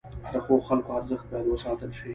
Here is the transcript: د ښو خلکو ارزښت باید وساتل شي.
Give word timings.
د 0.31 0.33
ښو 0.45 0.53
خلکو 0.67 0.89
ارزښت 0.97 1.25
باید 1.31 1.47
وساتل 1.49 1.91
شي. 1.99 2.09